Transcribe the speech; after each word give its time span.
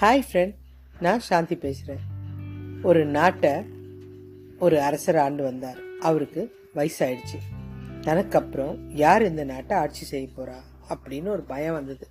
Hi 0.00 0.22
friend 0.32 0.54
நான் 1.00 1.20
சாந்தி 1.20 1.56
பேசுகிறேன் 1.56 2.02
ஒரு 2.82 3.04
நாட்டை 3.04 3.52
ஒரு 4.58 4.80
அரசர் 4.80 5.16
ஆண்டு 5.16 5.42
வந்தார். 5.42 5.78
அவருக்கு 6.00 6.54
வயசாயிடுச்சு. 6.74 7.38
தனக்கப்புறம் 8.00 8.76
யார் 8.88 9.22
இந்த 9.22 9.44
நாட்டை 9.44 9.76
ஆட்சி 9.76 10.04
செய்ய 10.04 10.28
போகிறா 10.36 10.56
அப்படின்னு 10.88 11.28
ஒரு 11.28 11.42
பயம் 11.42 11.72
வந்தது. 11.72 12.08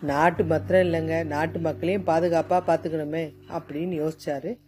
நாட்டு 0.00 0.44
மாத்திரம் 0.44 0.86
இல்லைங்க. 0.86 1.24
நாட்டு 1.24 1.58
மக்களையும் 1.58 2.04
பாதுகாப்பாக 2.04 2.74
பார்த்துக்கணுமே 2.74 3.34
அப்படின்னு 3.48 4.02
யோசிச்சாரு. 4.02 4.58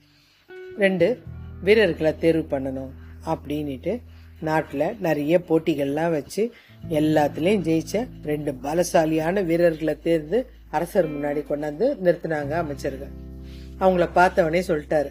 ரெண்டு 0.78 1.22
வீரர்களை 1.62 2.18
தேர்வு 2.18 2.58
பண்ணணும் 2.58 2.90
அப்படின்ட்டு 3.26 4.00
நாட்டில் 4.40 4.96
நிறைய 5.00 5.42
போட்டிகள்லாம் 5.48 6.10
வச்சு 6.10 6.54
எல்லாத்துலேயும் 6.88 7.66
ஜெயிச்ச 7.68 8.08
ரெண்டு 8.24 8.52
பலசாலியான 8.52 9.44
வீரர்களை 9.44 9.98
தேர்ந்து 10.00 10.50
அரசர் 10.70 11.12
முன்னாடி 11.14 11.42
கொண்டாந்து 11.48 11.96
நிறுத்தினாங்க 12.04 12.50
அமைச்சர்கள். 12.50 13.10
அவங்கள 13.80 14.08
பார்த்தவனே 14.14 14.62
சொல்லிட்டாரு. 14.68 15.08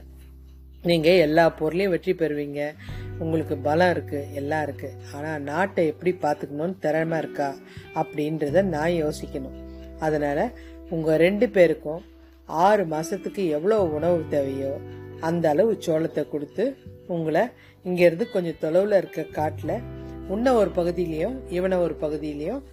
நீங்க 0.83 1.11
எல்லா 1.11 1.49
பொருளையும் 1.49 1.91
வெற்றி 1.91 2.13
பெறுவீங்க. 2.13 2.73
உங்களுக்கு 3.19 3.57
பலம் 3.57 3.89
இருக்கு 3.89 4.27
எல்லாம் 4.33 4.63
இருக்கு. 4.63 4.91
ஆனா 5.13 5.37
நாட்டை 5.37 5.87
எப்படி 5.87 6.17
பார்த்துக்கணும்னு 6.21 6.75
திறமை 6.79 7.17
இருக்கா 7.17 7.55
அப்படின்றத 7.95 8.63
நான் 8.63 8.89
யோசிக்கணும். 8.89 9.57
அதனால 9.99 10.51
உங்க 10.89 11.17
ரெண்டு 11.17 11.49
பேருக்கும் 11.49 12.03
ஆறு 12.45 12.83
மாசத்துக்கு 12.85 13.47
எவ்வளவு 13.47 13.93
உணவு 13.93 14.25
தேவையோ 14.29 14.77
அந்த 15.19 15.49
அளவு 15.49 15.77
சோளத்தை 15.79 16.29
கொடுத்து 16.29 16.77
உங்களை 17.07 17.43
இங்கேருந்து 17.83 18.31
கொஞ்சம் 18.31 18.59
தொலைவில் 18.59 18.97
இருக்க 18.97 19.23
காட்டில் 19.23 19.83
உன்ன 20.27 20.53
ஒரு 20.53 20.71
பகுதியிலையும் 20.75 21.35
இவனை 21.49 21.77
ஒரு 21.77 21.97
பகுதியிலையும் 22.01 22.63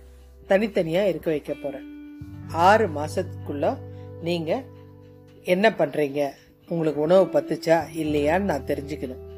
தனித்தனியாக 0.46 1.08
இருக்க 1.08 1.30
வைக்க 1.30 1.54
போகிறேன் 1.54 2.01
ஆறு 2.50 2.86
மாதத்துக்குள்ள 2.86 3.78
நீங்கள் 4.22 4.64
என்ன 5.44 5.70
பண்ணுறீங்க 5.70 6.30
உங்களுக்கு 6.68 7.00
உணவு 7.00 7.24
பத்துச்சா? 7.24 7.82
இல்லையான்னு 7.94 8.50
நான் 8.52 8.64
தெரிஞ்சுக்கணும். 8.64 9.30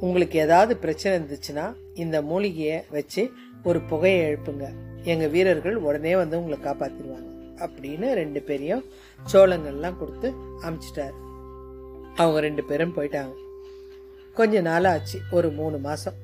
உங்களுக்கு 0.00 0.38
ஏதாவது 0.38 0.76
பிரச்சனை 0.76 1.18
இருந்துச்சுன்னா 1.18 1.74
இந்த 1.94 2.22
மூலிகையை 2.22 2.82
வச்சு 2.90 3.30
ஒரு 3.64 3.80
புகையை 3.80 4.20
எழுப்புங்க. 4.26 4.68
எங்கள் 5.02 5.28
வீரர்கள் 5.28 5.76
உடனே 5.76 6.16
வந்து 6.16 6.42
உங்களை 6.42 6.72
காப்பாற்றிடுவாங்க 6.72 7.32
அப்படின்னு 7.56 8.12
ரெண்டு 8.12 8.40
பேரையும் 8.40 8.84
சோளங்கள்லாம் 9.32 9.98
கொடுத்து 9.98 10.32
அமுச்சிட்டாரு. 10.62 11.14
அவங்க 12.14 12.40
ரெண்டு 12.40 12.64
பேரும் 12.64 12.96
போயிட்டாங்க. 12.96 13.32
கொஞ்ச 14.34 14.60
நாள் 14.60 14.84
ஆச்சு 14.84 15.20
ஒரு 15.30 15.50
மூணு 15.50 15.78
மாதம் 15.78 16.14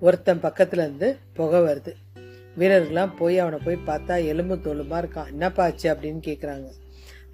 ஒருத்தன் 0.00 0.42
பக்கத்துலேருந்து 0.42 1.18
புகை 1.32 1.60
வருது. 1.60 1.92
வீரர்கள்லாம் 2.58 3.12
போய் 3.16 3.38
அவனை 3.38 3.58
போய் 3.64 3.84
பார்த்தா 3.86 4.14
எலும்பு 4.32 4.56
தோலுமா 4.56 4.96
இருக்கான். 5.02 5.30
என்னப்பா 5.30 5.64
ஆச்சு 5.64 5.94
அப்படின்னு 5.94 6.20
கேட்குறாங்க 6.28 6.68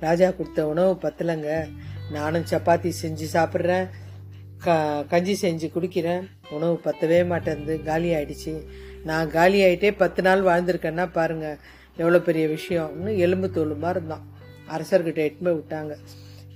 ராஜா 0.00 0.30
கொடுத்த 0.30 0.66
உணவு 0.68 0.92
பத்தலைங்க. 1.02 1.52
நானும் 2.10 2.44
சப்பாத்தி 2.50 2.90
செஞ்சு 3.02 3.26
சாப்பிட்றேன். 3.32 3.86
க 4.64 4.76
கஞ்சி 5.08 5.34
செஞ்சு 5.42 5.66
குடிக்கிறேன். 5.74 6.22
உணவு 6.50 6.80
பத்தவே 6.84 7.26
மாட்டேங்குது. 7.26 7.82
காலி 7.82 8.08
ஆயிடுச்சு. 8.14 8.54
நான் 9.04 9.30
காலி 9.30 9.58
ஆயிட்டே 9.64 9.90
பத்து 9.96 10.22
நாள் 10.22 10.42
வாழ்ந்திருக்கேன்னா 10.42 11.06
பாருங்க 11.12 11.58
எவ்வளோ 11.96 12.18
பெரிய 12.20 12.46
விஷயம்னு 12.46 13.16
எலும்பு 13.16 13.50
தோலுமா 13.54 13.88
இருந்தான். 13.88 14.24
அரசர்கிட்ட 14.74 15.20
எட்டுமே 15.28 15.52
விட்டாங்க. 15.58 15.94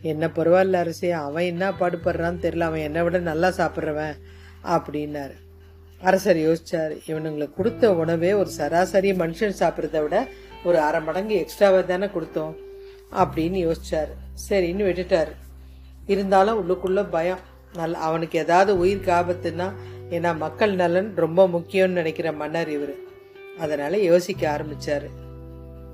என்ன 0.02 0.26
பரவாயில்ல 0.26 0.72
அரசே 0.72 1.10
அவன் 1.10 1.44
என்ன 1.44 1.70
பாடுபடுறான்னு 1.70 2.42
தெரில 2.44 2.60
அவன் 2.60 2.80
என்னை 2.80 3.02
விட 3.02 3.18
நல்லா 3.18 3.48
சாப்பிட்றவன் 3.48 4.14
அப்படின்னாரு. 4.76 5.36
அரசர் 6.02 6.36
யோசிச்சார் 6.36 6.98
இவனுங்களுக்கு 7.06 7.54
கொடுத்த 7.54 7.94
உணவே 7.94 8.32
ஒரு 8.32 8.50
சராசரி 8.50 9.12
மனுஷன் 9.12 9.54
சாப்பிட்றத 9.58 10.02
விட 10.02 10.28
ஒரு 10.64 10.78
அரை 10.78 11.02
மடங்கு 11.02 11.46
எக்ஸ்ட்ராவாக 11.46 11.86
தானே 11.86 12.06
கொடுத்தோம் 12.06 12.54
அப்படின்னு 13.12 13.68
யோசிச்சார். 13.68 14.08
சரின்னு 14.48 14.84
விட்டுட்டாரு. 14.84 15.32
இருந்தாலும் 16.06 16.58
உள்ளுக்குள்ள 16.60 17.06
பயம். 17.10 17.38
நல்ல 17.74 17.98
அவனுக்கு 17.98 18.38
ஏதாவது 18.38 18.78
உயிருக்கு 18.78 19.12
ஆபத்துன்னா 19.12 19.72
ஏன்னா 20.10 20.36
மக்கள் 20.36 20.74
நலன் 20.74 21.12
ரொம்ப 21.16 21.46
முக்கியம்னு 21.46 21.88
நினைக்கிற 21.88 22.32
மன்னர் 22.32 22.68
இவர். 22.68 22.94
அதனால 23.58 23.98
யோசிக்க 23.98 24.60
ஆரம்பிச்சாரு. 24.60 25.08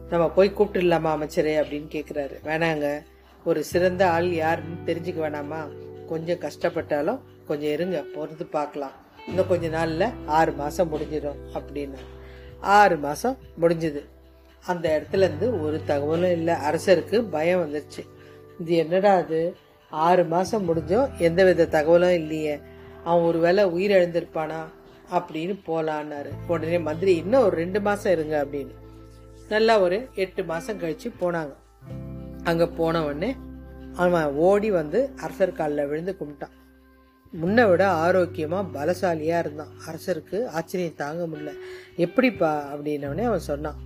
நம்ம 0.08 0.30
போய் 0.30 0.52
கூப்பிட்டுடலாமா 0.58 1.10
அமைச்சரே? 1.18 1.54
அப்படின்னு 1.60 1.88
கேட்குறாரு 1.94 2.34
வேணாங்க. 2.44 3.02
ஒரு 3.44 3.64
சிறந்த 3.64 4.10
ஆள் 4.10 4.32
யாருன்னு 4.32 4.76
தெரிஞ்சுக்க 4.86 5.22
வேணாமா? 5.22 5.68
கொஞ்சம் 6.06 6.38
கஷ்டப்பட்டாலும் 6.38 7.20
கொஞ்சம் 7.46 7.70
இருங்க 7.70 8.00
பொறுத்து 8.00 8.46
பார்க்கலாம். 8.46 9.06
இன்னும் 9.28 9.48
கொஞ்ச 9.48 9.68
நாளில் 9.68 10.26
ஆறு 10.26 10.52
மாதம் 10.52 10.92
முடிஞ்சிடும் 10.92 11.36
அப்படின்னு. 11.54 11.94
ஆறு 12.60 12.96
மாதம் 12.96 13.36
முடிஞ்சது. 13.60 14.04
அந்த 14.66 15.02
இடத்துல 15.02 15.16
இருந்து 15.16 15.62
ஒரு 15.62 15.80
தகவலும் 15.84 16.30
இல்லை. 16.30 16.54
அரசருக்கு 16.54 17.28
பயம் 17.30 17.60
வந்துருச்சு. 17.60 18.06
இது 18.60 18.76
என்னடா 18.76 19.14
அது? 19.14 19.56
ஆறு 19.90 20.24
மாதம் 20.24 20.68
முடிஞ்சோம் 20.68 21.18
எந்த 21.18 21.44
வித 21.44 21.66
தகவலும் 21.66 22.14
இல்லையே. 22.14 22.58
அவன் 23.04 23.24
ஒருவேளை 23.24 23.64
உயிர் 23.64 23.90
எழுந்திருப்பானா? 23.90 24.64
அப்படின்னு 25.12 25.60
போலான்னாரு. 25.66 26.28
உடனே 26.46 26.78
மந்திரி 26.78 27.16
இன்னும் 27.16 27.42
ஒரு 27.42 27.56
ரெண்டு 27.56 27.80
மாதம் 27.80 28.12
இருங்க 28.12 28.44
அப்படின்னு. 28.44 28.74
நல்லா 29.48 29.80
ஒரு 29.80 30.08
எட்டு 30.14 30.44
மாதம் 30.44 30.78
கழித்து 30.78 31.12
போனாங்க. 31.20 31.54
அங்கே 32.44 32.66
போன 32.66 33.04
உடனே 33.04 33.36
அவன் 33.96 34.24
ஓடி 34.24 34.70
வந்து 34.70 35.10
அரசர் 35.16 35.52
காலில் 35.52 35.86
விழுந்து 35.86 36.16
கும்பிட்டான். 36.20 36.56
முன்னை 37.32 37.70
விட 37.70 37.88
ஆரோக்கியமாக 37.88 38.68
பலசாலியாக 38.78 39.38
இருந்தான். 39.38 39.72
அரசருக்கு 39.86 40.46
ஆச்சரியம் 40.46 40.94
தாங்க 40.96 41.26
முடியல. 41.26 41.52
எப்படிப்பா 41.96 42.74
அப்படின்னவனே 42.74 43.22
அவன் 43.22 43.38
சொன்னான். 43.38 43.78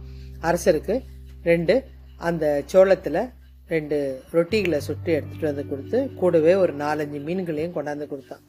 அரசருக்கு 0.42 1.03
ரெண்டு 1.42 1.84
அந்த 2.16 2.62
சோளத்தில் 2.72 3.31
ரெண்டு 3.66 4.22
ரொட்டிகளை 4.32 4.76
சுட்டு 4.76 5.22
எடுத்துகிட்டு 5.22 5.41
வந்து 5.41 5.69
கொடுத்து 5.69 6.14
கூடவே 6.14 6.54
ஒரு 6.54 6.76
நாலஞ்சு 6.76 7.20
மீன்களையும் 7.28 7.76
கொண்டாந்து 7.76 8.06
கொடுத்தான். 8.06 8.41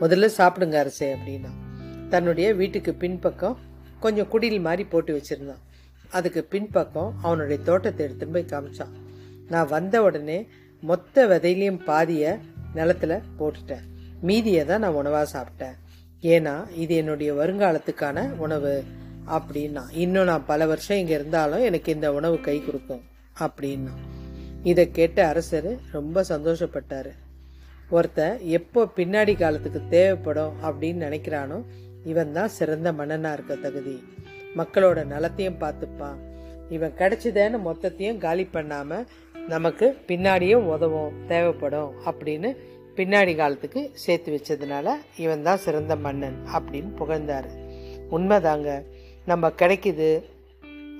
முதல்ல 0.00 0.28
சாப்பிடுங்க 0.38 0.74
அரசே 0.74 1.14
அப்படின்னா. 1.14 1.48
தன்னுடைய 2.08 2.54
வீட்டுக்கு 2.54 2.94
பின்பக்கம் 2.94 3.58
கொஞ்சம் 4.00 4.28
குடில் 4.32 4.60
மாதிரி 4.60 4.84
போட்டு 4.84 5.20
வச்சுருந்தான். 5.20 5.62
அதுக்கு 6.10 6.44
பின்பக்கம் 6.44 7.14
அவனுடைய 7.22 7.62
தோட்டத்தை 7.62 8.06
எடுத்துன்னு 8.06 8.32
போய் 8.32 8.50
காமிச்சான். 8.50 8.94
நான் 9.48 9.68
வந்த 9.68 10.02
உடனே 10.02 10.48
மொத்த 10.80 11.26
விதையிலையும் 11.26 11.80
பாதிய 11.86 12.38
நிலத்துல 12.74 13.20
போட்டுட்டேன். 13.38 13.84
மீதியை 14.22 14.64
தான் 14.64 14.80
நான் 14.80 14.98
உணவாக 15.02 15.26
சாப்பிட்டேன். 15.32 15.76
ஏன்னா 16.22 16.54
இது 16.74 16.96
என்னுடைய 16.96 17.32
வருங்காலத்துக்கான 17.32 18.36
உணவு 18.36 18.84
அப்படின்னா 19.36 19.82
இன்னும் 19.92 20.24
நான் 20.24 20.44
பல 20.44 20.66
வருஷம் 20.66 20.96
இங்கே 20.96 21.14
இருந்தாலும் 21.14 21.58
எனக்கு 21.58 21.92
இந்த 21.92 22.12
உணவு 22.12 22.40
கை 22.40 22.56
கொடுக்கும் 22.60 23.02
அப்படின்னா. 23.40 23.92
இதை 24.62 24.90
கேட்ட 24.90 25.18
அரசர் 25.26 25.78
ரொம்ப 25.92 26.24
சந்தோஷப்பட்டார். 26.28 27.10
ஒருத்தன் 27.90 28.38
எப்போ 28.58 28.80
பின்னாடி 28.96 29.34
காலத்துக்கு 29.36 29.80
தேவைப்படும் 29.88 30.54
அப்படின்னு 30.62 31.04
நினைக்கிறானோ 31.06 31.58
இவன் 32.04 32.32
தான் 32.32 32.48
சிறந்த 32.48 32.92
மன்னனாக 32.92 33.32
இருக்க 33.32 33.54
தகுதி. 33.56 34.02
மக்களோட 34.56 35.04
நலத்தையும் 35.04 35.60
பார்த்துப்பான். 35.60 36.18
இவன் 36.68 36.96
கிடைச்சதேன்னு 36.98 37.58
மொத்தத்தையும் 37.68 38.18
காலி 38.18 38.44
பண்ணாமல் 38.44 39.06
நமக்கு 39.48 39.96
பின்னாடியும் 40.08 40.64
உதவும் 40.74 41.12
தேவைப்படும் 41.26 41.92
அப்படின்னு 42.06 42.56
பின்னாடி 42.96 43.36
காலத்துக்கு 43.36 43.90
சேர்த்து 43.92 44.30
வச்சதுனால 44.32 44.90
இவன் 45.16 45.42
தான் 45.42 45.56
சிறந்த 45.56 45.96
மன்னன் 45.96 46.36
அப்படின்னு 46.54 46.90
புகழ்ந்தாரு. 46.98 47.50
உண்மைதாங்க. 48.10 48.82
நம்ம 49.26 49.48
கிடைக்குது 49.48 50.22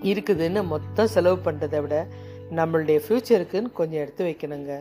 இருக்குதுன்னு 0.03 0.65
மொத்தம் 0.65 1.07
செலவு 1.07 1.51
பண்ணுறதை 1.51 1.81
விட 1.81 2.07
நம்மளுடைய 2.51 3.01
ஃப்யூச்சருக்குன்னு 3.09 3.73
கொஞ்சம் 3.73 4.01
எடுத்து 4.01 4.27
வைக்கணுங்க. 4.27 4.81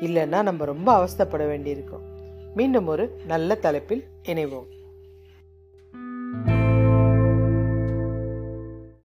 இல்லைன்னா 0.00 0.42
நம்ம 0.42 0.64
ரொம்ப 0.64 0.88
அவஸ்தைப்பட 0.96 1.46
வேண்டியிருக்கும். 1.46 2.02
மீண்டும் 2.54 2.86
ஒரு 2.86 3.20
நல்ல 3.26 3.54
தலைப்பில் 3.54 4.04
இணைவோம். 4.22 4.73